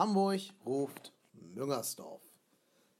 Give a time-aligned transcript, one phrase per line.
[0.00, 2.22] Hamburg ruft Müngersdorf.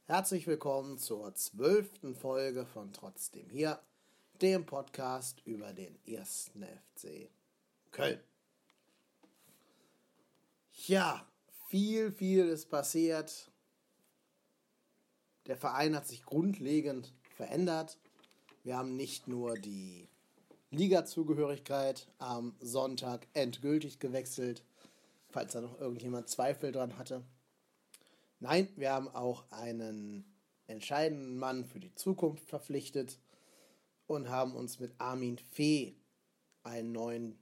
[0.04, 3.80] Herzlich willkommen zur zwölften Folge von Trotzdem hier,
[4.42, 7.30] dem Podcast über den ersten FC
[7.90, 8.20] Köln.
[10.88, 11.26] Ja,
[11.68, 13.50] viel, viel ist passiert.
[15.46, 17.96] Der Verein hat sich grundlegend verändert.
[18.62, 20.06] Wir haben nicht nur die
[20.70, 24.62] Liga-Zugehörigkeit am Sonntag endgültig gewechselt,
[25.30, 27.24] falls da noch irgendjemand Zweifel dran hatte.
[28.38, 30.24] Nein, wir haben auch einen
[30.66, 33.18] entscheidenden Mann für die Zukunft verpflichtet
[34.06, 35.96] und haben uns mit Armin Fee
[36.62, 37.38] einen neuen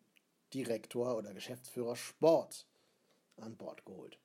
[0.53, 2.67] Direktor oder Geschäftsführer Sport
[3.37, 4.19] an Bord geholt.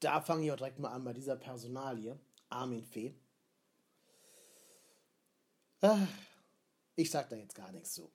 [0.00, 3.14] Da fange ich auch direkt mal an bei dieser Personalie, Armin Fee.
[5.82, 6.06] Ah,
[6.96, 8.10] ich sag da jetzt gar nichts zu.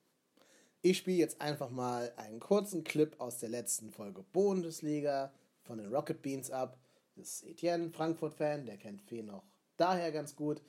[0.88, 5.32] Ich spiele jetzt einfach mal einen kurzen Clip aus der letzten Folge Bundesliga
[5.64, 6.78] von den Rocket Beans ab.
[7.16, 9.42] Das ist Etienne, Frankfurt-Fan, der kennt Fee noch
[9.76, 10.62] daher ganz gut,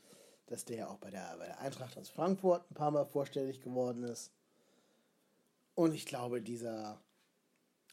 [0.48, 4.02] dass der auch bei der, bei der Eintracht aus Frankfurt ein paar Mal vorstellig geworden
[4.06, 4.32] ist.
[5.76, 7.00] Und ich glaube, dieser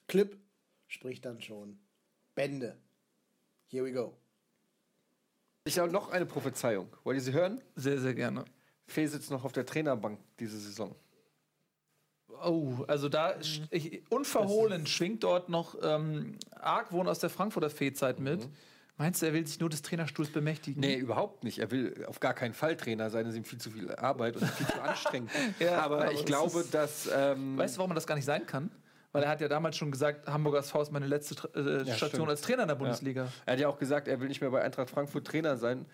[0.09, 0.35] Clip
[0.87, 1.79] spricht dann schon
[2.35, 2.79] Bände.
[3.67, 4.17] Here we go.
[5.65, 6.89] Ich habe noch eine Prophezeiung.
[7.05, 7.61] Wollt ihr sie hören?
[7.77, 8.47] Sehr, sehr gerne.
[8.87, 10.97] Fee sitzt noch auf der Trainerbank diese Saison.
[12.45, 18.19] Oh, also da sch- ich, unverhohlen schwingt dort noch ähm, Argwohn aus der Frankfurter Fee-Zeit
[18.21, 18.49] mit.
[18.97, 20.81] Meinst du, er will sich nur des Trainerstuhls bemächtigen?
[20.81, 21.59] Nee, überhaupt nicht.
[21.59, 23.25] Er will auf gar keinen Fall Trainer sein.
[23.25, 25.31] Das ist ihm viel zu viel Arbeit und viel zu anstrengend.
[25.59, 27.11] Ja, aber, aber ich glaube, ist- dass.
[27.13, 28.71] Ähm, Weißt du, warum man das gar nicht sein kann?
[29.11, 32.29] Weil er hat ja damals schon gesagt, Hamburgers Faust meine letzte äh, Ja, Station stimmt.
[32.31, 33.25] als Trainer in der Bundesliga.
[33.25, 33.31] Ja.
[33.47, 35.87] Er hat ja auch gesagt, er will nicht mehr bei Eintracht Frankfurt Trainer sein,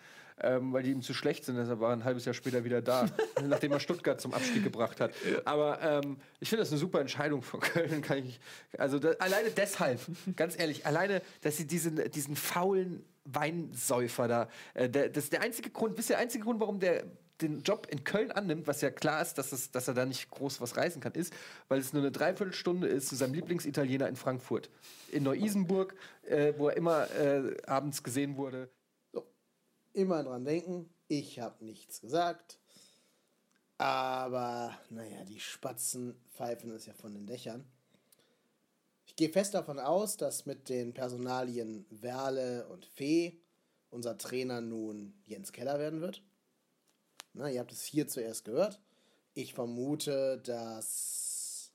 [0.43, 1.56] ähm, weil die ihm zu schlecht sind.
[1.56, 3.06] Deshalb war er ein halbes Jahr später wieder da,
[3.47, 5.12] nachdem er Stuttgart zum Abstieg gebracht hat.
[5.45, 8.03] Aber ähm, ich finde das eine super Entscheidung von Köln.
[8.03, 8.41] Kann ich,
[8.79, 10.00] also da, alleine deshalb,
[10.37, 15.43] ganz ehrlich, alleine, dass sie diesen, diesen faulen Weinsäufer da, äh, der, das ist der
[15.43, 17.05] einzige Grund, wisst ihr, der einzige Grund, warum der
[17.41, 20.31] den Job in Köln annimmt, was ja klar ist, dass, es, dass er da nicht
[20.31, 21.33] groß was reisen kann, ist,
[21.69, 24.71] weil es nur eine Dreiviertelstunde ist zu seinem Lieblingsitaliener in Frankfurt.
[25.11, 28.69] In Neu-Isenburg, äh, wo er immer äh, abends gesehen wurde.
[29.93, 32.59] Immer dran denken, ich habe nichts gesagt.
[33.78, 37.65] Aber, naja, die Spatzen pfeifen es ja von den Dächern.
[39.06, 43.41] Ich gehe fest davon aus, dass mit den Personalien Werle und Fee
[43.91, 46.23] unser Trainer nun Jens Keller werden wird.
[47.33, 48.81] Na, ihr habt es hier zuerst gehört.
[49.34, 51.73] Ich vermute, dass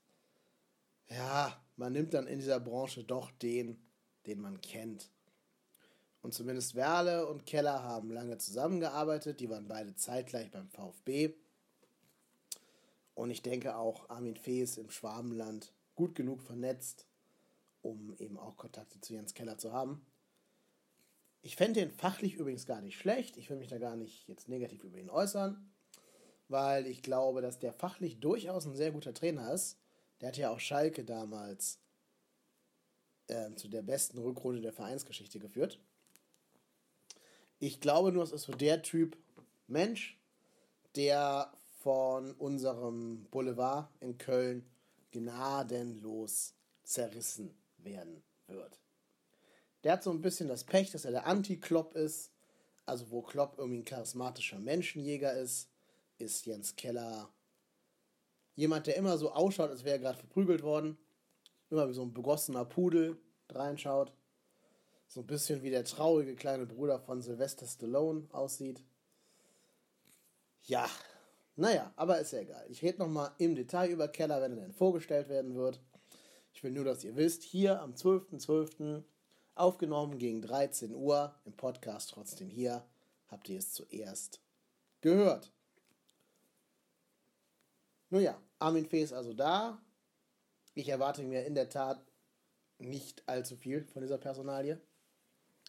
[1.09, 3.81] ja, man nimmt dann in dieser Branche doch den,
[4.25, 5.09] den man kennt.
[6.25, 9.39] Und zumindest Werle und Keller haben lange zusammengearbeitet.
[9.39, 11.35] Die waren beide zeitgleich beim VfB.
[13.13, 17.05] Und ich denke auch, Armin Fee ist im Schwabenland gut genug vernetzt,
[17.83, 20.03] um eben auch Kontakte zu Jens Keller zu haben.
[21.43, 23.37] Ich fände den fachlich übrigens gar nicht schlecht.
[23.37, 25.71] Ich will mich da gar nicht jetzt negativ über ihn äußern,
[26.47, 29.77] weil ich glaube, dass der fachlich durchaus ein sehr guter Trainer ist.
[30.21, 31.77] Der hat ja auch Schalke damals
[33.27, 35.79] ähm, zu der besten Rückrunde der Vereinsgeschichte geführt.
[37.59, 39.17] Ich glaube nur, es ist so der Typ
[39.67, 40.19] Mensch,
[40.95, 41.51] der
[41.81, 44.65] von unserem Boulevard in Köln
[45.11, 48.79] gnadenlos zerrissen werden wird.
[49.83, 52.31] Der hat so ein bisschen das Pech, dass er der Anti-Klopp ist.
[52.85, 55.69] Also wo Klopp irgendwie ein charismatischer Menschenjäger ist,
[56.17, 57.29] ist Jens Keller
[58.55, 60.97] jemand, der immer so ausschaut, als wäre er gerade verprügelt worden.
[61.69, 63.17] Immer wie so ein begossener Pudel
[63.49, 64.13] reinschaut.
[65.07, 68.83] So ein bisschen wie der traurige kleine Bruder von Sylvester Stallone aussieht.
[70.63, 70.89] Ja,
[71.55, 72.65] naja, aber ist ja egal.
[72.69, 75.79] Ich rede nochmal im Detail über Keller, wenn er denn vorgestellt werden wird.
[76.53, 79.03] Ich will nur, dass ihr wisst, hier am 12.12.
[79.55, 82.85] aufgenommen gegen 13 Uhr im Podcast trotzdem hier,
[83.27, 84.41] habt ihr es zuerst
[85.01, 85.51] gehört.
[88.09, 89.81] Nun ja, Armin Fee ist also da.
[90.73, 92.01] Ich erwarte mir in der Tat
[92.79, 94.79] nicht allzu viel von dieser Personalie.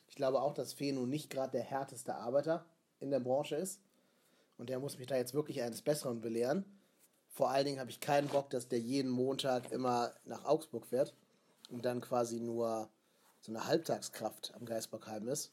[0.08, 2.64] Ich glaube auch, dass Fee nun nicht gerade der härteste Arbeiter
[3.00, 3.80] in der Branche ist.
[4.58, 6.64] Und der muss mich da jetzt wirklich eines Besseren belehren.
[7.28, 11.14] Vor allen Dingen habe ich keinen Bock, dass der jeden Montag immer nach Augsburg fährt
[11.70, 12.88] und dann quasi nur
[13.40, 15.52] so eine Halbtagskraft am Geisbockheim ist.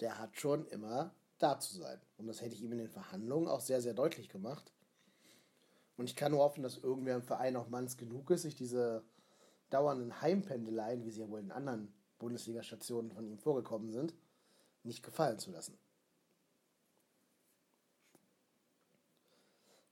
[0.00, 2.00] Der hat schon immer da zu sein.
[2.16, 4.72] Und das hätte ich ihm in den Verhandlungen auch sehr, sehr deutlich gemacht.
[5.96, 9.04] Und ich kann nur hoffen, dass irgendwer im Verein auch manns genug ist, sich diese
[9.68, 14.14] dauernden Heimpendeleien, wie sie ja wohl in anderen Bundesliga-Stationen von ihm vorgekommen sind,
[14.84, 15.76] nicht gefallen zu lassen.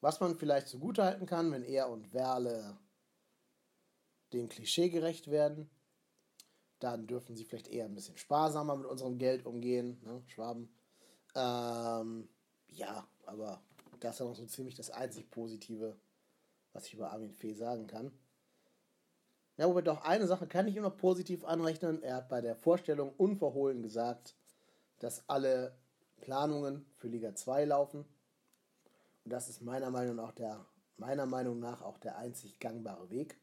[0.01, 2.79] Was man vielleicht zugutehalten kann, wenn er und Werle
[4.33, 5.69] dem Klischee gerecht werden,
[6.79, 10.73] dann dürfen sie vielleicht eher ein bisschen sparsamer mit unserem Geld umgehen, ne, Schwaben.
[11.35, 12.29] Ähm,
[12.69, 13.61] ja, aber
[13.99, 15.99] das ist ja noch so ziemlich das einzig Positive,
[16.73, 18.13] was ich über Armin Fee sagen kann.
[19.59, 22.01] Ja, wobei doch eine Sache kann ich ihm noch positiv anrechnen.
[22.05, 24.37] Er hat bei der Vorstellung unverhohlen gesagt,
[25.01, 25.77] dass alle
[26.21, 28.05] Planungen für Liga 2 laufen.
[29.25, 30.65] Und das ist meiner Meinung nach der,
[30.97, 33.37] meiner Meinung nach auch der einzig gangbare Weg.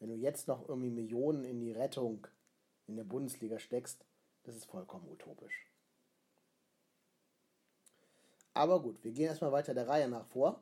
[0.00, 2.26] Wenn du jetzt noch irgendwie Millionen in die Rettung
[2.88, 4.04] in der Bundesliga steckst,
[4.42, 5.70] das ist vollkommen utopisch.
[8.52, 10.60] Aber gut, wir gehen erstmal weiter der Reihe nach vor.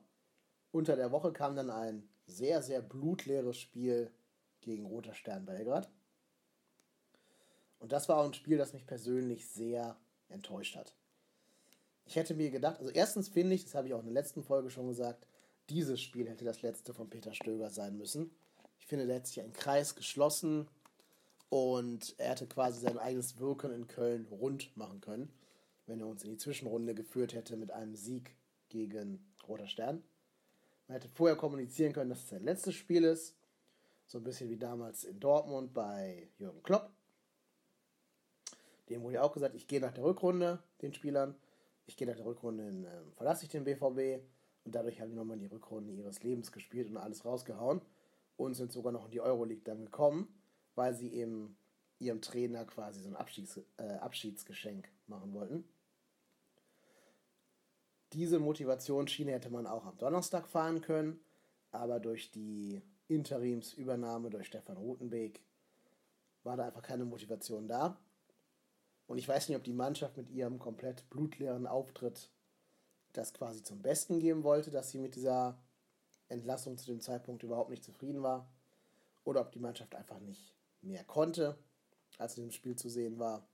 [0.73, 4.13] Unter der Woche kam dann ein sehr, sehr blutleeres Spiel
[4.61, 5.89] gegen Roter Stern Belgrad.
[7.79, 9.97] Und das war auch ein Spiel, das mich persönlich sehr
[10.29, 10.95] enttäuscht hat.
[12.07, 14.43] Ich hätte mir gedacht, also erstens finde ich, das habe ich auch in der letzten
[14.43, 15.27] Folge schon gesagt,
[15.69, 18.31] dieses Spiel hätte das letzte von Peter Stöger sein müssen.
[18.79, 20.69] Ich finde, der hat sich einen Kreis geschlossen
[21.51, 25.31] und er hätte quasi sein eigenes Wirken in Köln rund machen können,
[25.87, 28.35] wenn er uns in die Zwischenrunde geführt hätte mit einem Sieg
[28.69, 30.03] gegen Roter Stern.
[30.87, 33.35] Man hätte vorher kommunizieren können, dass es sein letztes Spiel ist.
[34.09, 36.91] So ein bisschen wie damals in Dortmund bei Jürgen Klopp.
[38.89, 41.35] Dem wurde ja auch gesagt, ich gehe nach der Rückrunde, den Spielern.
[41.85, 44.25] Ich gehe nach der Rückrunde, in, äh, verlasse ich den BVB.
[44.65, 47.83] Und dadurch haben die nochmal die Rückrunde ihres Lebens gespielt und alles rausgehauen.
[48.39, 50.35] Und sind sogar noch in die Euroleague dann gekommen,
[50.75, 51.59] weil sie eben
[51.99, 55.69] ihrem Trainer quasi so ein Abschieds, äh, Abschiedsgeschenk machen wollten.
[58.15, 61.21] Diese Motivationsschiene hätte man auch am Donnerstag fahren können,
[61.73, 65.43] aber durch die Interimsübernahme durch Stefan Rutenbeek
[66.45, 67.99] war da einfach keine Motivation da.
[69.07, 72.31] Und ich weiß nicht, ob die Mannschaft mit ihrem komplett blutleeren Auftritt
[73.15, 75.59] das quasi zum Besten geben wollte, dass sie mit dieser
[76.29, 78.49] Entlassung zu dem Zeitpunkt überhaupt nicht zufrieden war.
[79.25, 81.59] Oder ob die Mannschaft einfach nicht mehr konnte,
[82.19, 83.47] als in dem Spiel zu sehen war.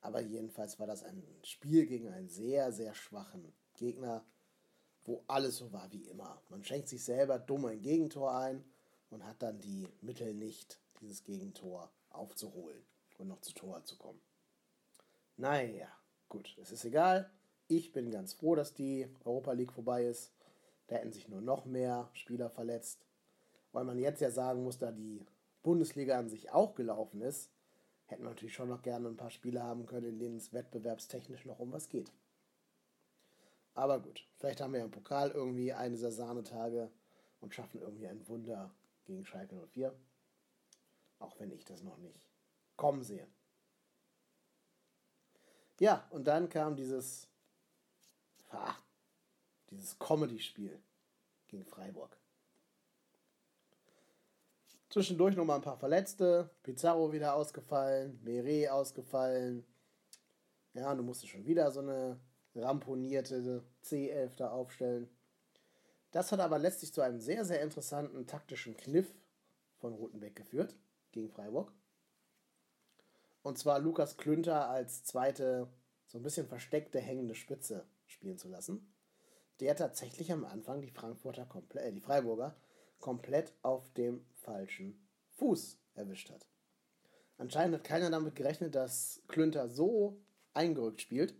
[0.00, 4.24] Aber jedenfalls war das ein Spiel gegen einen sehr, sehr schwachen Gegner,
[5.04, 6.40] wo alles so war wie immer.
[6.48, 8.64] Man schenkt sich selber dumm ein Gegentor ein
[9.10, 12.84] und hat dann die Mittel nicht, dieses Gegentor aufzuholen
[13.18, 14.20] und noch zu Tor zu kommen.
[15.36, 15.88] Naja,
[16.28, 17.30] gut, es ist egal.
[17.68, 20.32] Ich bin ganz froh, dass die Europa League vorbei ist.
[20.86, 23.06] Da hätten sich nur noch mehr Spieler verletzt.
[23.72, 25.26] Weil man jetzt ja sagen muss, da die
[25.62, 27.50] Bundesliga an sich auch gelaufen ist,
[28.06, 31.44] hätten wir natürlich schon noch gerne ein paar Spiele haben können, in denen es wettbewerbstechnisch
[31.44, 32.12] noch um was geht.
[33.74, 36.90] Aber gut, vielleicht haben wir ja im Pokal irgendwie eine dieser Sahnetage
[37.40, 38.74] und schaffen irgendwie ein Wunder
[39.06, 39.94] gegen Schalke 04.
[41.18, 42.20] Auch wenn ich das noch nicht
[42.76, 43.26] kommen sehe.
[45.78, 47.28] Ja, und dann kam dieses,
[48.50, 48.74] ah,
[49.70, 50.80] dieses Comedy-Spiel
[51.48, 52.16] gegen Freiburg.
[54.88, 56.50] Zwischendurch nochmal ein paar Verletzte.
[56.62, 59.66] Pizarro wieder ausgefallen, Meret ausgefallen.
[60.72, 62.18] Ja, du musstest schon wieder so eine
[62.54, 65.10] ramponierte C11 da aufstellen.
[66.16, 69.14] Das hat aber letztlich zu einem sehr, sehr interessanten taktischen Kniff
[69.76, 70.74] von Rotenbeck geführt
[71.12, 71.70] gegen Freiburg.
[73.42, 75.68] Und zwar Lukas Klünter als zweite,
[76.06, 78.94] so ein bisschen versteckte hängende Spitze spielen zu lassen.
[79.60, 82.56] Der tatsächlich am Anfang die Frankfurter komplett, äh, die Freiburger
[82.98, 86.46] komplett auf dem falschen Fuß erwischt hat.
[87.36, 90.18] Anscheinend hat keiner damit gerechnet, dass Klünter so
[90.54, 91.34] eingerückt spielt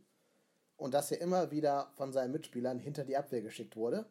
[0.76, 4.06] und dass er immer wieder von seinen Mitspielern hinter die Abwehr geschickt wurde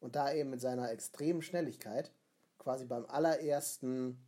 [0.00, 2.12] und da eben mit seiner extremen Schnelligkeit
[2.58, 4.24] quasi beim allerersten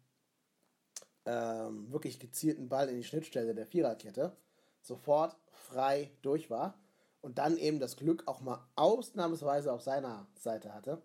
[1.26, 4.36] ähm, wirklich gezielten Ball in die Schnittstelle der Viererkette
[4.80, 6.78] sofort frei durch war
[7.20, 11.02] und dann eben das Glück auch mal ausnahmsweise auf seiner Seite hatte,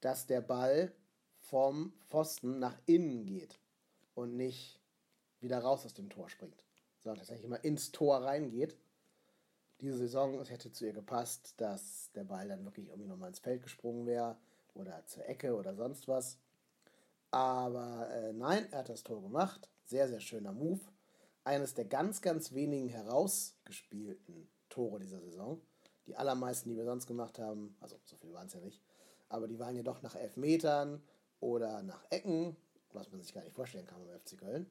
[0.00, 0.92] dass der Ball
[1.38, 3.60] vom Pfosten nach innen geht
[4.14, 4.80] und nicht
[5.40, 6.64] wieder raus aus dem Tor springt,
[6.98, 8.76] sondern tatsächlich mal ins Tor reingeht
[9.80, 13.38] diese Saison, es hätte zu ihr gepasst, dass der Ball dann wirklich irgendwie nochmal ins
[13.38, 14.36] Feld gesprungen wäre
[14.74, 16.38] oder zur Ecke oder sonst was.
[17.30, 19.68] Aber äh, nein, er hat das Tor gemacht.
[19.84, 20.80] Sehr, sehr schöner Move.
[21.44, 25.60] Eines der ganz, ganz wenigen herausgespielten Tore dieser Saison.
[26.06, 28.80] Die allermeisten, die wir sonst gemacht haben, also so viel waren es ja nicht,
[29.28, 31.02] aber die waren ja doch nach Elfmetern
[31.38, 32.56] oder nach Ecken,
[32.92, 34.70] was man sich gar nicht vorstellen kann beim FC Köln.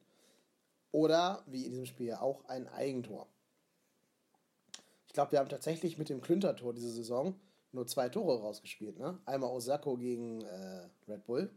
[0.92, 3.28] Oder, wie in diesem Spiel ja auch, ein Eigentor.
[5.10, 7.34] Ich glaube, wir haben tatsächlich mit dem Klünter-Tor diese Saison
[7.72, 8.96] nur zwei Tore rausgespielt.
[8.96, 9.18] Ne?
[9.24, 11.50] Einmal Osako gegen äh, Red Bull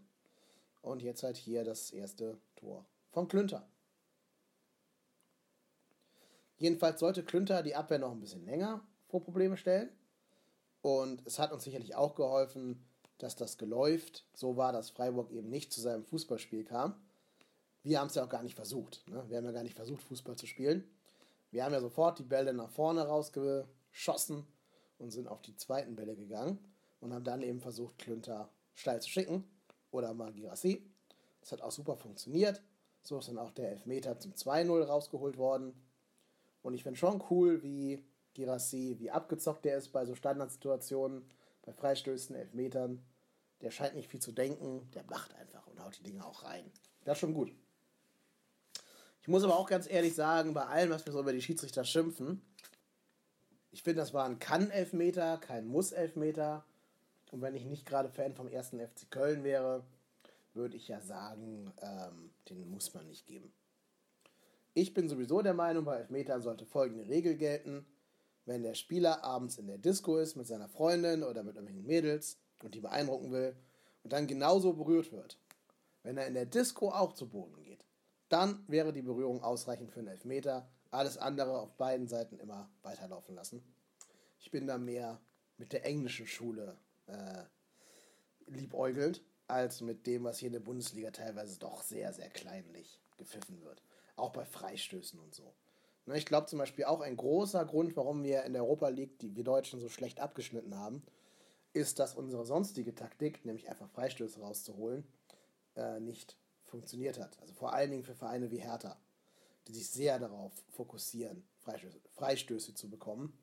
[0.82, 3.70] und jetzt halt hier das erste Tor von Klünter.
[6.58, 9.92] Jedenfalls sollte Klünter die Abwehr noch ein bisschen länger vor Probleme stellen.
[10.82, 12.84] Und es hat uns sicherlich auch geholfen,
[13.20, 16.96] dass das geläuft so war, dass Freiburg eben nicht zu seinem Fußballspiel kam.
[17.84, 19.08] wir haben es ja auch gar nicht versucht.
[19.08, 19.24] Ne?
[19.28, 20.90] Wir haben ja gar nicht versucht, Fußball zu spielen.
[21.54, 24.48] Wir haben ja sofort die Bälle nach vorne rausgeschossen
[24.98, 26.58] und sind auf die zweiten Bälle gegangen
[27.00, 29.44] und haben dann eben versucht, Klünter steil zu schicken
[29.92, 30.84] oder mal Girassi.
[31.42, 32.64] Das hat auch super funktioniert.
[33.04, 35.80] So ist dann auch der Elfmeter zum 2-0 rausgeholt worden.
[36.64, 41.24] Und ich finde schon cool, wie Girassi, wie abgezockt der ist bei so Standardsituationen,
[41.62, 43.06] bei Freistößen, Elfmetern.
[43.62, 46.72] Der scheint nicht viel zu denken, der macht einfach und haut die Dinge auch rein.
[47.04, 47.54] Das ist schon gut.
[49.24, 51.86] Ich muss aber auch ganz ehrlich sagen, bei allem, was wir so über die Schiedsrichter
[51.86, 52.42] schimpfen,
[53.72, 56.66] ich finde, das war ein Kann-Elfmeter, kein Muss-Elfmeter.
[57.32, 59.86] Und wenn ich nicht gerade Fan vom ersten FC Köln wäre,
[60.54, 63.54] würde ich ja sagen, ähm, den muss man nicht geben.
[64.74, 67.86] Ich bin sowieso der Meinung, bei Elfmetern sollte folgende Regel gelten.
[68.46, 72.38] Wenn der Spieler abends in der Disco ist mit seiner Freundin oder mit irgendwelchen Mädels
[72.62, 73.56] und die beeindrucken will
[74.04, 75.40] und dann genauso berührt wird,
[76.04, 77.86] wenn er in der Disco auch zu Boden geht,
[78.34, 80.68] dann wäre die Berührung ausreichend für einen Elfmeter.
[80.90, 83.64] Alles andere auf beiden Seiten immer weiterlaufen lassen.
[84.40, 85.22] Ich bin da mehr
[85.58, 87.44] mit der englischen Schule äh,
[88.48, 93.62] liebäugelt, als mit dem, was hier in der Bundesliga teilweise doch sehr, sehr kleinlich gepfiffen
[93.62, 93.84] wird.
[94.16, 95.54] Auch bei Freistößen und so.
[96.06, 99.20] Ne, ich glaube zum Beispiel auch ein großer Grund, warum wir in der Europa League,
[99.20, 101.04] die wir Deutschen so schlecht abgeschnitten haben,
[101.74, 105.08] ist, dass unsere sonstige Taktik, nämlich einfach Freistöße rauszuholen,
[105.76, 106.38] äh, nicht
[106.74, 107.40] funktioniert hat.
[107.40, 108.98] Also vor allen Dingen für Vereine wie Hertha,
[109.68, 113.38] die sich sehr darauf fokussieren, Freistöße, Freistöße zu bekommen.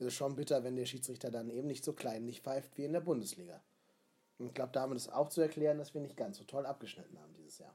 [0.00, 2.84] Es ist schon bitter, wenn der Schiedsrichter dann eben nicht so klein nicht pfeift wie
[2.84, 3.62] in der Bundesliga.
[4.38, 7.16] Und ich glaube, damit ist auch zu erklären, dass wir nicht ganz so toll abgeschnitten
[7.20, 7.74] haben dieses Jahr.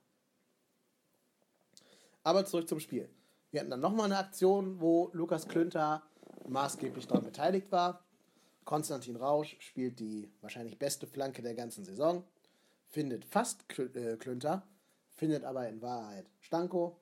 [2.23, 3.09] Aber zurück zum Spiel.
[3.49, 6.03] Wir hatten dann nochmal eine Aktion, wo Lukas Klünter
[6.49, 8.03] maßgeblich daran beteiligt war.
[8.65, 12.23] Konstantin Rausch spielt die wahrscheinlich beste Flanke der ganzen Saison,
[12.89, 14.67] findet fast äh, Klünter,
[15.21, 16.99] findet aber in Wahrheit Stanko,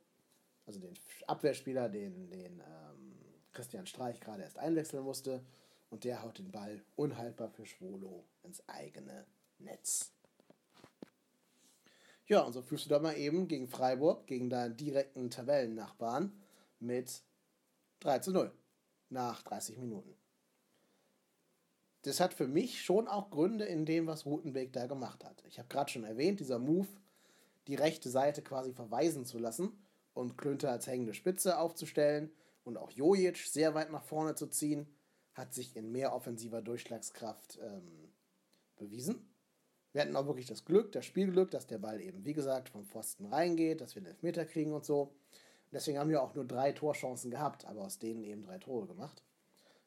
[0.65, 0.93] also den
[1.25, 3.15] Abwehrspieler, den, den ähm,
[3.53, 5.41] Christian Streich gerade erst einwechseln musste.
[5.89, 9.25] Und der haut den Ball unhaltbar für Schwolo ins eigene
[9.57, 10.11] Netz.
[12.27, 16.33] Ja, und so führst du da mal eben gegen Freiburg, gegen deinen direkten Tabellennachbarn
[16.81, 17.23] mit
[18.01, 18.51] 3 zu 0
[19.07, 20.13] nach 30 Minuten.
[22.01, 25.41] Das hat für mich schon auch Gründe in dem, was Rutenbeek da gemacht hat.
[25.47, 26.89] Ich habe gerade schon erwähnt, dieser Move
[27.69, 29.71] die rechte Seite quasi verweisen zu lassen
[30.13, 32.31] und Klünter als hängende Spitze aufzustellen
[32.63, 34.87] und auch Jojic sehr weit nach vorne zu ziehen,
[35.35, 38.11] hat sich in mehr offensiver Durchschlagskraft ähm,
[38.75, 39.29] bewiesen.
[39.91, 42.85] Wir hatten auch wirklich das Glück, das Spielglück, dass der Ball eben, wie gesagt, vom
[42.85, 45.13] Pfosten reingeht, dass wir einen Elfmeter kriegen und so.
[45.71, 49.23] Deswegen haben wir auch nur drei Torchancen gehabt, aber aus denen eben drei Tore gemacht.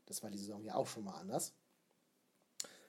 [0.07, 1.53] Das war die Saison ja auch schon mal anders.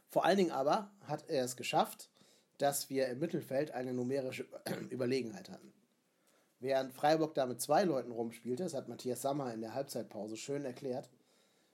[0.10, 2.12] Vor allen Dingen aber hat er es geschafft,
[2.58, 4.46] dass wir im Mittelfeld eine numerische
[4.90, 5.74] Überlegenheit hatten.
[6.60, 10.64] Während Freiburg da mit zwei Leuten rumspielte, das hat Matthias Sammer in der Halbzeitpause schön
[10.64, 11.10] erklärt,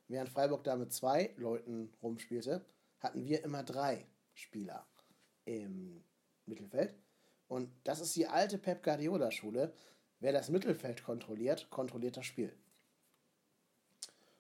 [0.08, 2.66] während Freiburg da mit zwei Leuten rumspielte,
[3.00, 4.88] hatten wir immer drei Spieler
[5.46, 6.04] im
[6.46, 6.96] Mittelfeld.
[7.48, 9.74] Und das ist die alte Pep Guardiola-Schule.
[10.20, 12.52] Wer das Mittelfeld kontrolliert, kontrolliert das Spiel.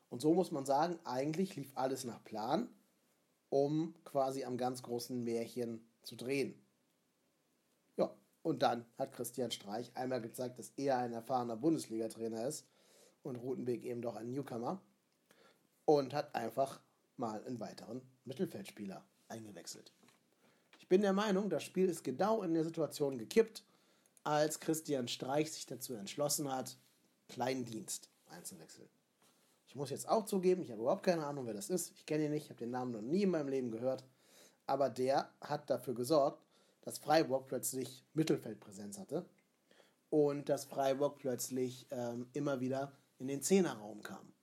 [0.10, 2.70] Und so muss man sagen, eigentlich lief alles nach Plan,
[3.50, 6.60] um quasi am ganz großen Märchen zu drehen.
[7.98, 12.66] Ja, und dann hat Christian Streich einmal gezeigt, dass er ein erfahrener Bundesliga-Trainer ist
[13.24, 14.82] und Rutenbeek eben doch ein Newcomer
[15.86, 16.80] und hat einfach
[17.18, 19.92] mal einen weiteren Mittelfeldspieler eingewechselt.
[20.80, 23.64] Ich bin der Meinung, das Spiel ist genau in der Situation gekippt,
[24.24, 26.78] als Christian Streich sich dazu entschlossen hat,
[27.28, 28.90] Kleindienst einzuwechseln.
[29.68, 31.92] Ich muss jetzt auch zugeben, ich habe überhaupt keine Ahnung, wer das ist.
[31.92, 34.04] Ich kenne ihn nicht, ich habe den Namen noch nie in meinem Leben gehört
[34.70, 36.44] aber der hat dafür gesorgt,
[36.82, 39.26] dass Freiburg plötzlich Mittelfeldpräsenz hatte
[40.10, 44.34] und dass Freiburg plötzlich ähm, immer wieder in den Zehnerraum kam.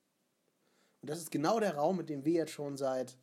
[1.01, 3.17] Und das ist genau der Raum, mit dem wir jetzt schon seit,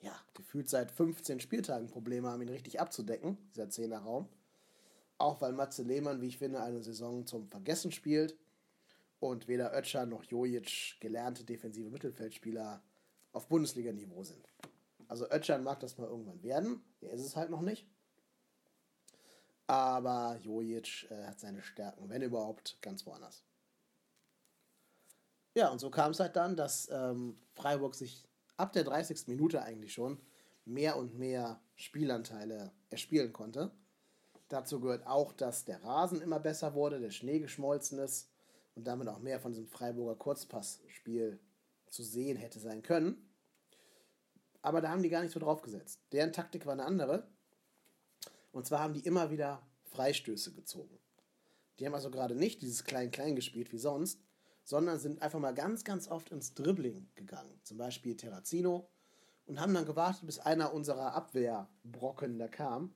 [0.00, 4.28] ja, gefühlt seit 15 Spieltagen Probleme haben, ihn richtig abzudecken, dieser Zehnerraum.
[5.18, 8.36] Auch weil Matze Lehmann, wie ich finde, eine Saison zum Vergessen spielt
[9.20, 12.82] und weder Ötscher noch Jojic gelernte defensive Mittelfeldspieler
[13.32, 14.46] auf Bundesliga-Niveau sind.
[15.12, 16.82] Also Ötchan mag das mal irgendwann werden.
[17.02, 17.86] Der ist es halt noch nicht.
[19.66, 23.44] Aber Jojic äh, hat seine Stärken, wenn überhaupt, ganz woanders.
[25.54, 28.26] Ja, und so kam es halt dann, dass ähm, Freiburg sich
[28.56, 29.28] ab der 30.
[29.28, 30.18] Minute eigentlich schon
[30.64, 33.70] mehr und mehr Spielanteile erspielen konnte.
[34.48, 38.30] Dazu gehört auch, dass der Rasen immer besser wurde, der Schnee geschmolzen ist
[38.76, 41.38] und damit auch mehr von diesem Freiburger Kurzpassspiel
[41.90, 43.28] zu sehen hätte sein können
[44.62, 46.00] aber da haben die gar nicht so drauf gesetzt.
[46.12, 47.26] Deren Taktik war eine andere.
[48.52, 50.98] Und zwar haben die immer wieder Freistöße gezogen.
[51.78, 54.20] Die haben also gerade nicht dieses Klein-Klein gespielt wie sonst,
[54.64, 57.60] sondern sind einfach mal ganz, ganz oft ins Dribbling gegangen.
[57.64, 58.88] Zum Beispiel Terrazino
[59.46, 62.94] und haben dann gewartet, bis einer unserer Abwehrbrocken da kam.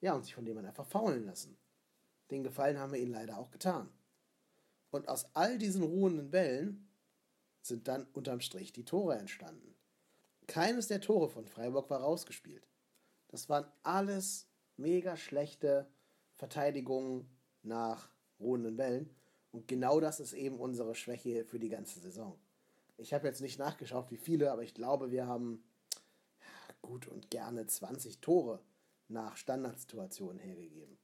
[0.00, 1.56] Ja, und sich von dem einfach faulen lassen.
[2.30, 3.90] Den Gefallen haben wir ihnen leider auch getan.
[4.90, 6.88] Und aus all diesen ruhenden Bällen
[7.60, 9.73] sind dann unterm Strich die Tore entstanden.
[10.46, 12.66] Keines der Tore von Freiburg war rausgespielt.
[13.28, 15.88] Das waren alles mega schlechte
[16.34, 17.28] Verteidigungen
[17.62, 19.10] nach ruhenden Bällen.
[19.52, 22.38] Und genau das ist eben unsere Schwäche für die ganze Saison.
[22.96, 25.64] Ich habe jetzt nicht nachgeschaut, wie viele, aber ich glaube, wir haben
[26.82, 28.60] gut und gerne 20 Tore
[29.08, 30.98] nach Standardsituationen hergegeben.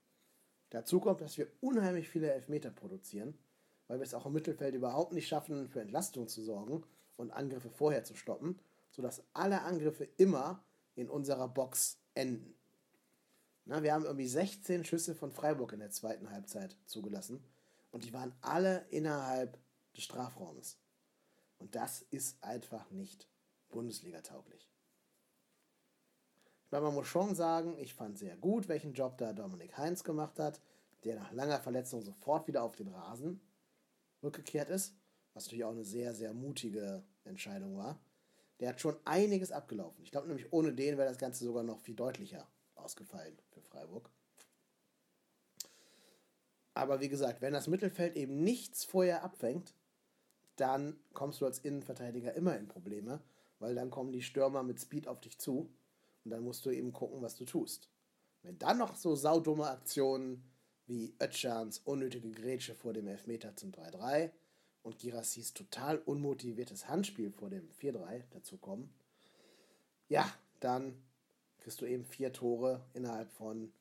[0.70, 3.36] Dazu kommt, dass wir unheimlich viele Elfmeter produzieren,
[3.88, 6.84] weil wir es auch im Mittelfeld überhaupt nicht schaffen, für Entlastung zu sorgen
[7.16, 12.54] und Angriffe vorher zu stoppen, sodass alle Angriffe immer in unserer Box enden.
[13.64, 17.44] Na, wir haben irgendwie 16 Schüsse von Freiburg in der zweiten Halbzeit zugelassen
[17.90, 19.58] und die waren alle innerhalb
[19.94, 20.78] des Strafraumes.
[21.58, 23.28] Und das ist einfach nicht
[23.68, 24.70] Bundesliga-tauglich.
[26.70, 30.38] Weil man muss schon sagen, ich fand sehr gut, welchen Job da Dominik Heinz gemacht
[30.38, 30.60] hat,
[31.04, 33.40] der nach langer Verletzung sofort wieder auf den Rasen
[34.22, 34.94] rückgekehrt ist,
[35.34, 37.98] was natürlich auch eine sehr, sehr mutige Entscheidung war.
[38.60, 40.02] Der hat schon einiges abgelaufen.
[40.04, 44.10] Ich glaube nämlich, ohne den wäre das Ganze sogar noch viel deutlicher ausgefallen für Freiburg.
[46.74, 49.74] Aber wie gesagt, wenn das Mittelfeld eben nichts vorher abfängt,
[50.56, 53.20] dann kommst du als Innenverteidiger immer in Probleme,
[53.58, 55.72] weil dann kommen die Stürmer mit Speed auf dich zu
[56.24, 57.90] und dann musst du eben gucken, was du tust.
[58.42, 60.44] Wenn dann noch so saudumme Aktionen
[60.86, 64.30] wie Ötschans unnötige Grätsche vor dem Elfmeter zum 3-3
[64.82, 68.92] und Girassis total unmotiviertes Handspiel vor dem 4-3 dazu kommen,
[70.08, 71.00] ja, dann
[71.58, 73.72] kriegst du eben vier Tore innerhalb von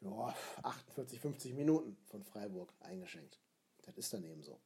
[0.00, 3.38] ja, 48, 50 Minuten von Freiburg eingeschenkt.
[3.82, 4.58] Das ist dann eben so.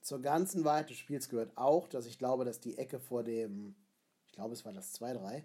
[0.00, 3.76] Zur ganzen Weite des Spiels gehört auch, dass ich glaube, dass die Ecke vor dem
[4.32, 5.44] ich glaube, es war das 2-3,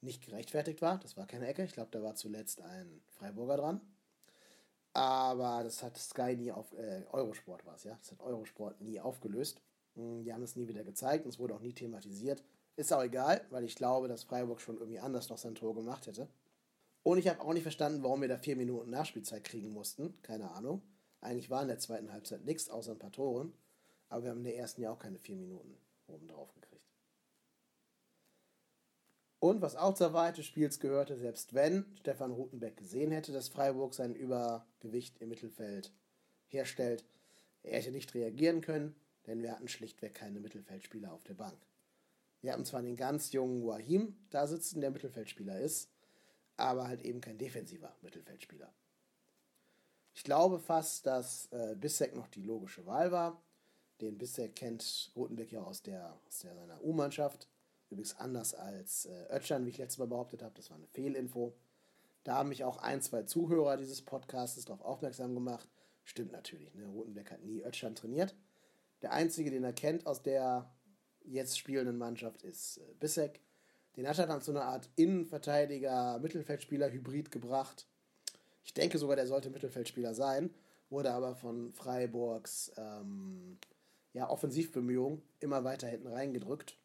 [0.00, 0.98] nicht gerechtfertigt war.
[0.98, 1.62] Das war keine Ecke.
[1.62, 3.80] Ich glaube, da war zuletzt ein Freiburger dran.
[4.94, 7.96] Aber das hat Sky nie auf, äh, Eurosport war es, ja.
[8.00, 9.60] Das hat Eurosport nie aufgelöst.
[9.94, 12.42] Hm, die haben es nie wieder gezeigt und es wurde auch nie thematisiert.
[12.76, 16.06] Ist auch egal, weil ich glaube, dass Freiburg schon irgendwie anders noch sein Tor gemacht
[16.06, 16.28] hätte.
[17.02, 20.14] Und ich habe auch nicht verstanden, warum wir da vier Minuten Nachspielzeit kriegen mussten.
[20.22, 20.82] Keine Ahnung.
[21.20, 23.52] Eigentlich war in der zweiten Halbzeit nichts außer ein paar Toren.
[24.08, 25.76] Aber wir haben in der ersten ja auch keine vier Minuten
[26.06, 26.73] oben drauf gekriegt.
[29.44, 33.50] Und was auch zur Weite des Spiels gehörte, selbst wenn Stefan Rutenbeck gesehen hätte, dass
[33.50, 35.92] Freiburg sein Übergewicht im Mittelfeld
[36.46, 37.04] herstellt,
[37.62, 41.58] er hätte nicht reagieren können, denn wir hatten schlichtweg keine Mittelfeldspieler auf der Bank.
[42.40, 45.90] Wir haben zwar den ganz jungen Wahim da sitzen, der Mittelfeldspieler ist,
[46.56, 48.72] aber halt eben kein defensiver Mittelfeldspieler.
[50.14, 53.42] Ich glaube fast, dass äh, Bissek noch die logische Wahl war.
[54.00, 57.46] Den Bissek kennt Rutenbeck ja aus, der, aus der, seiner U-Mannschaft.
[57.90, 61.54] Übrigens anders als äh, Ötschern, wie ich letztes Mal behauptet habe, das war eine Fehlinfo.
[62.24, 65.68] Da haben mich auch ein, zwei Zuhörer dieses Podcasts darauf aufmerksam gemacht.
[66.04, 66.86] Stimmt natürlich, ne?
[66.86, 68.34] Rotenbeck hat nie Ötschern trainiert.
[69.02, 70.70] Der einzige, den er kennt aus der
[71.24, 73.40] jetzt spielenden Mannschaft, ist äh, Bissek.
[73.96, 77.86] Den hat er dann zu einer Art Innenverteidiger, Mittelfeldspieler, Hybrid gebracht.
[78.64, 80.52] Ich denke sogar, der sollte Mittelfeldspieler sein,
[80.90, 83.58] wurde aber von Freiburgs ähm,
[84.14, 86.76] ja, Offensivbemühungen immer weiter hinten reingedrückt.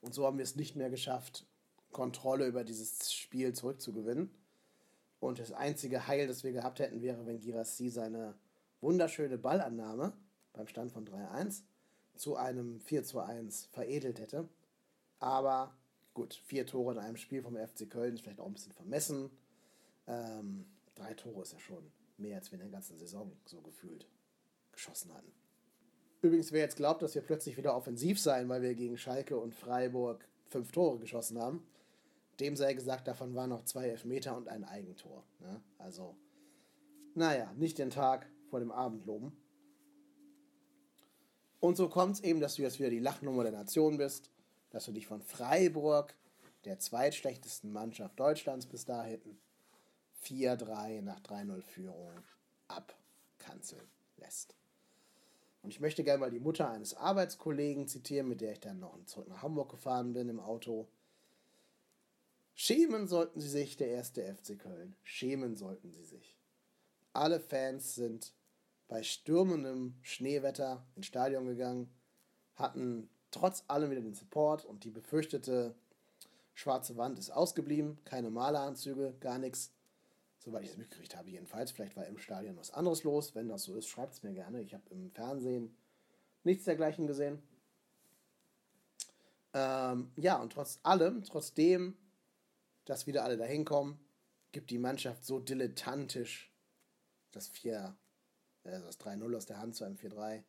[0.00, 1.46] Und so haben wir es nicht mehr geschafft,
[1.92, 4.30] Kontrolle über dieses Spiel zurückzugewinnen.
[5.18, 8.34] Und das einzige Heil, das wir gehabt hätten, wäre, wenn Girassi seine
[8.80, 10.12] wunderschöne Ballannahme
[10.52, 11.62] beim Stand von 3-1
[12.16, 14.48] zu einem 4-1 veredelt hätte.
[15.18, 15.74] Aber
[16.14, 19.30] gut, vier Tore in einem Spiel vom FC Köln ist vielleicht auch ein bisschen vermessen.
[20.06, 24.06] Ähm, drei Tore ist ja schon mehr, als wir in der ganzen Saison so gefühlt
[24.72, 25.32] geschossen hatten.
[26.26, 29.54] Übrigens, wer jetzt glaubt, dass wir plötzlich wieder offensiv seien, weil wir gegen Schalke und
[29.54, 31.64] Freiburg fünf Tore geschossen haben,
[32.40, 35.22] dem sei gesagt, davon waren noch zwei Elfmeter und ein Eigentor.
[35.38, 35.62] Ne?
[35.78, 36.16] Also,
[37.14, 39.36] naja, nicht den Tag vor dem Abend loben.
[41.60, 44.28] Und so kommt es eben, dass du jetzt wieder die Lachnummer der Nation bist,
[44.70, 46.12] dass du dich von Freiburg,
[46.64, 49.20] der zweitschlechtesten Mannschaft Deutschlands bis dahin,
[50.24, 52.10] 4-3 nach 3-0-Führung
[52.66, 53.86] abkanzeln
[54.16, 54.56] lässt.
[55.66, 58.96] Und ich möchte gerne mal die Mutter eines Arbeitskollegen zitieren, mit der ich dann noch
[59.06, 60.86] zurück nach Hamburg gefahren bin im Auto.
[62.54, 64.94] Schämen sollten sie sich, der erste FC Köln.
[65.02, 66.38] Schämen sollten sie sich.
[67.14, 68.32] Alle Fans sind
[68.86, 71.92] bei stürmendem Schneewetter ins Stadion gegangen,
[72.54, 75.74] hatten trotz allem wieder den Support und die befürchtete
[76.54, 77.98] schwarze Wand ist ausgeblieben.
[78.04, 79.72] Keine Maleranzüge, gar nichts.
[80.46, 81.72] Soweit ich es mitgekriegt habe, jedenfalls.
[81.72, 83.34] Vielleicht war im Stadion was anderes los.
[83.34, 84.62] Wenn das so ist, schreibt es mir gerne.
[84.62, 85.76] Ich habe im Fernsehen
[86.44, 87.42] nichts dergleichen gesehen.
[89.54, 91.96] Ähm, ja, und trotz allem, trotzdem,
[92.84, 93.98] dass wieder alle dahin kommen,
[94.52, 96.54] gibt die Mannschaft so dilettantisch
[97.32, 97.96] das 4,
[98.62, 100.44] also das 3-0 aus der Hand zu einem 4-3.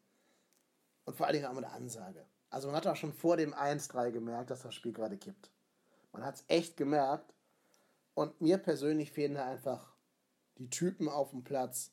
[1.05, 2.23] Und vor allen Dingen auch mit der Ansage.
[2.51, 5.49] Also man hat auch schon vor dem 1-3 gemerkt, dass das Spiel gerade kippt.
[6.11, 7.33] Man hat es echt gemerkt.
[8.17, 9.93] Und mir persönlich fehlen da einfach
[10.57, 11.91] die Typen auf dem Platz,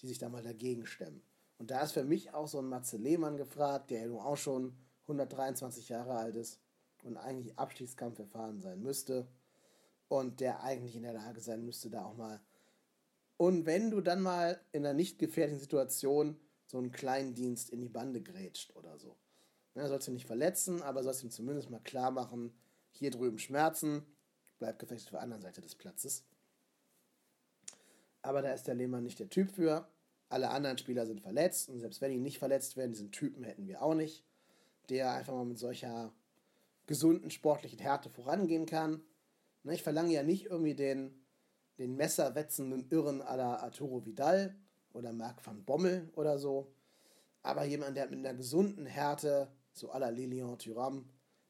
[0.00, 1.20] die sich da mal dagegen stemmen.
[1.58, 4.36] Und da ist für mich auch so ein Matze Lehmann gefragt, der ja nun auch
[4.36, 4.76] schon
[5.08, 6.60] 123 Jahre alt ist
[7.02, 9.26] und eigentlich Abstiegskampf erfahren sein müsste
[10.06, 12.40] und der eigentlich in der Lage sein müsste, da auch mal.
[13.36, 17.80] Und wenn du dann mal in einer nicht gefährlichen Situation so einen kleinen Dienst in
[17.80, 19.16] die Bande grätscht oder so.
[19.74, 22.54] Ne, sollst du nicht verletzen, aber sollst ihm zumindest mal klar machen,
[22.92, 24.06] hier drüben Schmerzen,
[24.64, 26.24] bleib gefestigt auf der anderen Seite des Platzes.
[28.22, 29.86] Aber da ist der Lehmann nicht der Typ für.
[30.30, 33.66] Alle anderen Spieler sind verletzt und selbst wenn die nicht verletzt werden, diesen Typen hätten
[33.66, 34.24] wir auch nicht,
[34.88, 36.14] der einfach mal mit solcher
[36.86, 39.02] gesunden sportlichen Härte vorangehen kann.
[39.64, 41.14] Ne, ich verlange ja nicht irgendwie den,
[41.78, 44.56] den messerwetzenden Irren à la Arturo Vidal
[44.94, 46.72] oder Marc van Bommel oder so,
[47.42, 51.04] aber jemand, der mit einer gesunden Härte, so à la Lilian Thuram,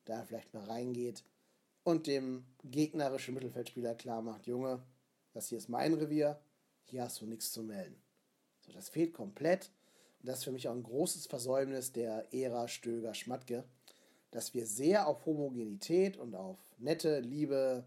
[0.04, 1.22] da vielleicht mal reingeht
[1.84, 4.82] und dem gegnerischen Mittelfeldspieler klar macht, Junge,
[5.32, 6.40] das hier ist mein Revier,
[6.84, 8.02] hier hast du nichts zu melden.
[8.60, 9.70] So, das fehlt komplett.
[10.20, 13.64] Und das ist für mich auch ein großes Versäumnis der Ära Stöger-Schmatke,
[14.30, 17.84] dass wir sehr auf Homogenität und auf nette, liebe,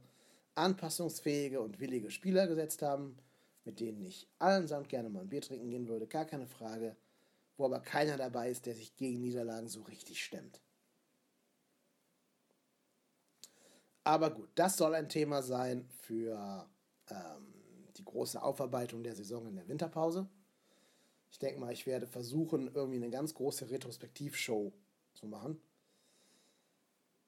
[0.56, 3.18] anpassungsfähige und willige Spieler gesetzt haben,
[3.66, 6.96] mit denen ich allesamt gerne mal ein Bier trinken gehen würde, gar keine Frage,
[7.58, 10.62] wo aber keiner dabei ist, der sich gegen Niederlagen so richtig stemmt.
[14.08, 16.66] Aber gut, das soll ein Thema sein für
[17.10, 17.54] ähm,
[17.98, 20.30] die große Aufarbeitung der Saison in der Winterpause.
[21.30, 24.72] Ich denke mal, ich werde versuchen, irgendwie eine ganz große Retrospektivshow
[25.14, 25.62] zu machen.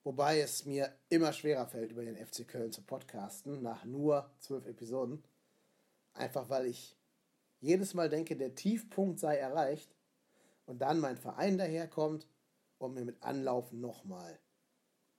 [0.05, 4.65] Wobei es mir immer schwerer fällt, über den FC Köln zu podcasten, nach nur zwölf
[4.65, 5.21] Episoden.
[6.13, 6.95] Einfach weil ich
[7.59, 9.93] jedes Mal denke, der Tiefpunkt sei erreicht
[10.65, 12.25] und dann mein Verein daherkommt
[12.77, 14.39] und mir mit Anlaufen nochmal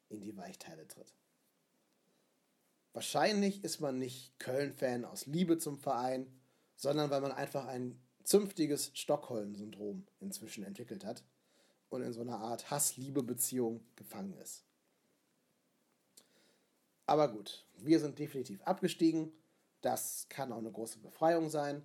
[0.08, 1.19] in die Weichteile tritt.
[2.92, 6.26] Wahrscheinlich ist man nicht Köln-Fan aus Liebe zum Verein,
[6.76, 11.22] sondern weil man einfach ein zünftiges Stockholm-Syndrom inzwischen entwickelt hat
[11.88, 14.64] und in so einer Art Hass-Liebe-Beziehung gefangen ist.
[17.06, 19.32] Aber gut, wir sind definitiv abgestiegen.
[19.80, 21.84] Das kann auch eine große Befreiung sein.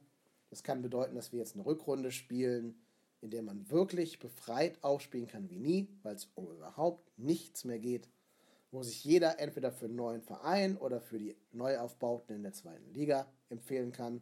[0.50, 2.80] Das kann bedeuten, dass wir jetzt eine Rückrunde spielen,
[3.22, 7.80] in der man wirklich befreit aufspielen kann wie nie, weil es um überhaupt nichts mehr
[7.80, 8.08] geht
[8.76, 12.94] wo sich jeder entweder für einen neuen Verein oder für die Neuaufbauten in der zweiten
[12.94, 14.22] Liga empfehlen kann,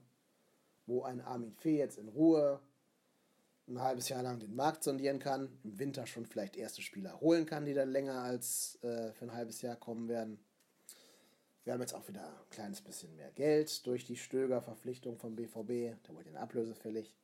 [0.86, 2.62] wo ein Armin Fee jetzt in Ruhe
[3.68, 7.48] ein halbes Jahr lang den Markt sondieren kann, im Winter schon vielleicht erste Spieler holen
[7.48, 10.38] kann, die dann länger als äh, für ein halbes Jahr kommen werden.
[11.64, 15.98] Wir haben jetzt auch wieder ein kleines bisschen mehr Geld durch die Stöger-Verpflichtung vom BVB,
[16.04, 17.16] da wurde eine Ablöse fällig.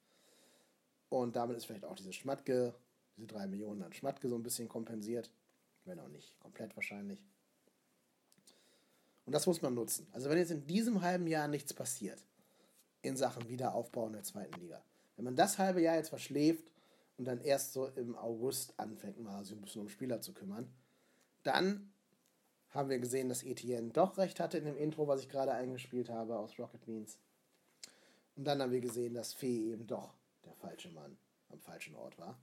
[1.09, 2.73] Und damit ist vielleicht auch diese Schmatke,
[3.17, 5.29] diese drei Millionen an Schmatke so ein bisschen kompensiert
[5.89, 7.23] wenn auch nicht komplett wahrscheinlich.
[9.25, 10.07] Und das muss man nutzen.
[10.11, 12.23] Also wenn jetzt in diesem halben Jahr nichts passiert
[13.01, 14.81] in Sachen Wiederaufbau in der zweiten Liga,
[15.15, 16.71] wenn man das halbe Jahr jetzt verschläft
[17.17, 20.71] und dann erst so im August anfängt, mal so ein bisschen um Spieler zu kümmern,
[21.43, 21.91] dann
[22.69, 26.09] haben wir gesehen, dass Etienne doch recht hatte in dem Intro, was ich gerade eingespielt
[26.09, 27.17] habe aus Rocket Beans.
[28.35, 30.13] Und dann haben wir gesehen, dass Fee eben doch
[30.45, 31.17] der falsche Mann
[31.49, 32.39] am falschen Ort war.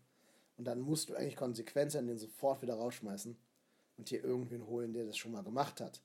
[0.56, 3.36] Und dann musst du eigentlich konsequent sein, den sofort wieder rausschmeißen
[3.98, 6.02] und hier irgendwen holen, der das schon mal gemacht hat.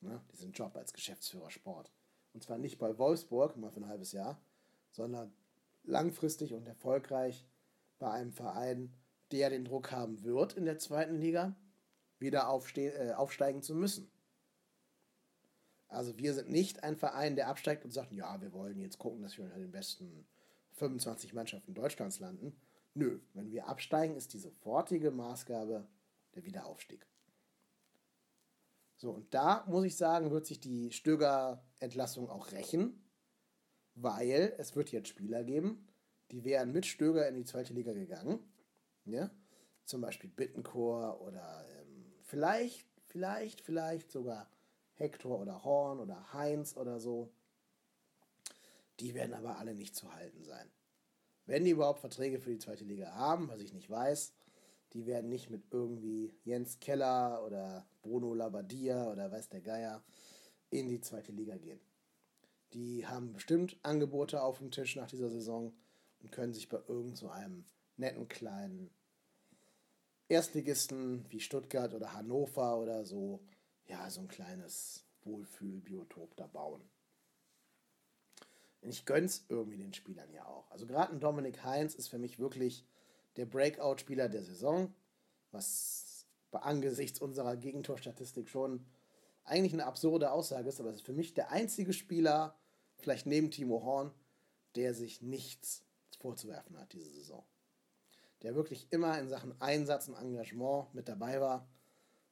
[0.00, 0.20] Ne?
[0.32, 1.92] Diesen Job als Geschäftsführer Sport.
[2.32, 4.40] Und zwar nicht bei Wolfsburg, mal für ein halbes Jahr,
[4.92, 5.32] sondern
[5.84, 7.44] langfristig und erfolgreich
[7.98, 8.94] bei einem Verein,
[9.32, 11.56] der den Druck haben wird, in der zweiten Liga
[12.18, 14.10] wieder äh, aufsteigen zu müssen.
[15.88, 19.22] Also wir sind nicht ein Verein, der absteigt und sagt, ja, wir wollen jetzt gucken,
[19.22, 20.26] dass wir unter den besten
[20.74, 22.56] 25 Mannschaften Deutschlands landen,
[22.94, 25.86] Nö, wenn wir absteigen, ist die sofortige Maßgabe
[26.34, 27.06] der Wiederaufstieg.
[28.96, 33.02] So, und da muss ich sagen, wird sich die Stöger-Entlassung auch rächen,
[33.94, 35.86] weil es wird jetzt Spieler geben,
[36.30, 38.40] die wären mit Stöger in die zweite Liga gegangen.
[39.04, 39.30] Ja?
[39.84, 44.50] Zum Beispiel Bittenchor oder ähm, vielleicht, vielleicht, vielleicht sogar
[44.94, 47.32] Hector oder Horn oder Heinz oder so.
[48.98, 50.70] Die werden aber alle nicht zu halten sein
[51.50, 54.32] wenn die überhaupt Verträge für die zweite Liga haben, was ich nicht weiß,
[54.92, 60.04] die werden nicht mit irgendwie Jens Keller oder Bruno Labbadia oder weiß der Geier
[60.70, 61.80] in die zweite Liga gehen.
[62.72, 65.72] Die haben bestimmt Angebote auf dem Tisch nach dieser Saison
[66.20, 67.32] und können sich bei irgend so
[67.96, 68.90] netten kleinen
[70.28, 73.40] Erstligisten wie Stuttgart oder Hannover oder so,
[73.86, 76.88] ja, so ein kleines Wohlfühlbiotop da bauen.
[78.82, 80.70] Ich gönn's irgendwie den Spielern ja auch.
[80.70, 82.86] Also gerade ein Dominik Heinz ist für mich wirklich
[83.36, 84.94] der Breakout-Spieler der Saison,
[85.52, 88.84] was angesichts unserer Gegentorstatistik schon
[89.44, 92.56] eigentlich eine absurde Aussage ist, aber es ist für mich der einzige Spieler,
[92.98, 94.12] vielleicht neben Timo Horn,
[94.76, 95.84] der sich nichts
[96.18, 97.44] vorzuwerfen hat diese Saison.
[98.42, 101.68] Der wirklich immer in Sachen Einsatz und Engagement mit dabei war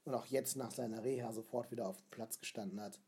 [0.05, 3.01] und auch jetzt nach seiner Reha sofort wieder auf dem Platz gestanden hat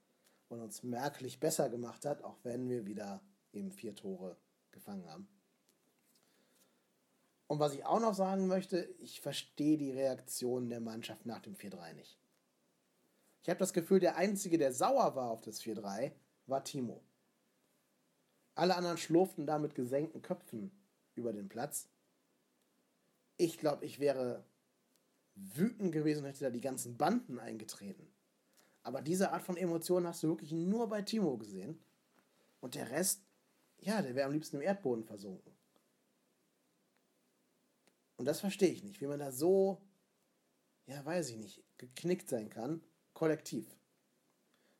[0.48, 3.22] und uns merklich besser gemacht hat, auch wenn wir wieder
[3.52, 4.36] eben vier Tore
[4.70, 5.28] gefangen haben.
[7.46, 11.56] Und was ich auch noch sagen möchte, ich verstehe die Reaktion der Mannschaft nach dem
[11.56, 12.16] 4-3 nicht.
[13.42, 16.12] Ich habe das Gefühl, der Einzige, der sauer war auf das 4-3,
[16.46, 17.02] war Timo.
[18.54, 20.70] Alle anderen schlurften da mit gesenkten Köpfen
[21.14, 21.88] über den Platz.
[23.36, 24.44] Ich glaube, ich wäre
[25.34, 28.06] wütend gewesen und hätte da die ganzen Banden eingetreten.
[28.82, 31.82] Aber diese Art von Emotionen hast du wirklich nur bei Timo gesehen.
[32.60, 33.22] Und der Rest,
[33.80, 35.52] ja, der wäre am liebsten im Erdboden versunken.
[38.16, 39.80] Und das verstehe ich nicht, wie man da so,
[40.86, 42.82] ja, weiß ich nicht, geknickt sein kann,
[43.14, 43.66] kollektiv.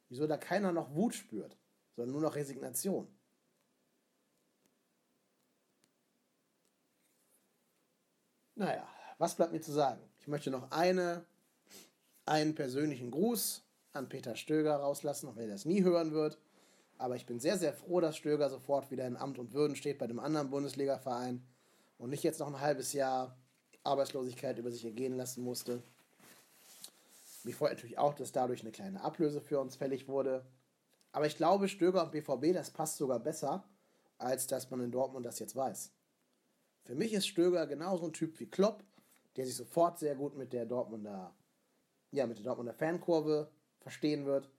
[0.08, 1.56] Wieso da keiner noch Wut spürt,
[1.96, 3.08] sondern nur noch Resignation.
[8.56, 8.86] Naja,
[9.16, 10.02] was bleibt mir zu sagen?
[10.18, 11.24] Ich möchte noch eine,
[12.26, 16.38] einen persönlichen Gruß an Peter Stöger rauslassen, auch wenn er das nie hören wird.
[17.00, 19.96] Aber ich bin sehr, sehr froh, dass Stöger sofort wieder in Amt und Würden steht
[19.96, 21.42] bei dem anderen Bundesliga-Verein
[21.96, 23.38] und nicht jetzt noch ein halbes Jahr
[23.84, 25.82] Arbeitslosigkeit über sich ergehen lassen musste.
[27.42, 30.44] Mich freut natürlich auch, dass dadurch eine kleine Ablöse für uns fällig wurde.
[31.10, 33.64] Aber ich glaube, Stöger und BVB, das passt sogar besser,
[34.18, 35.92] als dass man in Dortmund das jetzt weiß.
[36.84, 38.84] Für mich ist Stöger genauso ein Typ wie Klopp,
[39.36, 41.34] der sich sofort sehr gut mit der Dortmunder,
[42.10, 44.50] ja, mit der Dortmunder Fankurve verstehen wird,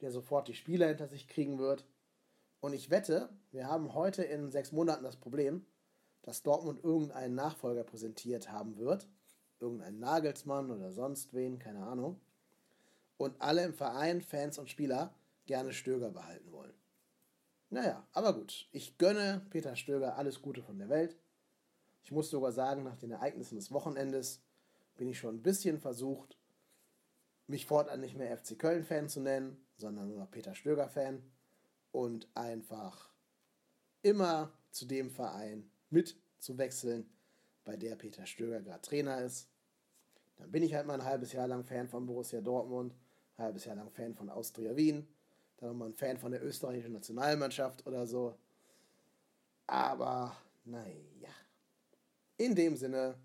[0.00, 1.84] der sofort die Spieler hinter sich kriegen wird.
[2.60, 5.64] Und ich wette, wir haben heute in sechs Monaten das Problem,
[6.22, 9.08] dass Dortmund irgendeinen Nachfolger präsentiert haben wird.
[9.60, 12.20] Irgendeinen Nagelsmann oder sonst wen, keine Ahnung.
[13.16, 15.14] Und alle im Verein, Fans und Spieler,
[15.46, 16.74] gerne Stöger behalten wollen.
[17.70, 18.68] Naja, aber gut.
[18.72, 21.16] Ich gönne Peter Stöger alles Gute von der Welt.
[22.04, 24.40] Ich muss sogar sagen, nach den Ereignissen des Wochenendes
[24.96, 26.38] bin ich schon ein bisschen versucht,
[27.46, 31.22] mich fortan nicht mehr FC Köln-Fan zu nennen, sondern nur noch Peter Stöger-Fan
[31.92, 33.10] und einfach
[34.02, 37.08] immer zu dem Verein mitzuwechseln,
[37.64, 39.48] bei der Peter Stöger gerade Trainer ist.
[40.36, 42.94] Dann bin ich halt mal ein halbes Jahr lang Fan von Borussia Dortmund,
[43.36, 45.06] ein halbes Jahr lang Fan von Austria Wien,
[45.58, 48.38] dann nochmal ein Fan von der österreichischen Nationalmannschaft oder so.
[49.66, 51.30] Aber naja.
[52.36, 53.16] In dem Sinne.